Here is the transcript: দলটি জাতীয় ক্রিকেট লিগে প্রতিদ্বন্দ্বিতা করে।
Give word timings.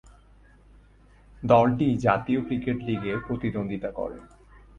দলটি 1.43 1.87
জাতীয় 1.97 2.39
ক্রিকেট 2.41 2.77
লিগে 2.83 3.13
প্রতিদ্বন্দ্বিতা 3.27 3.89
করে। 3.91 4.17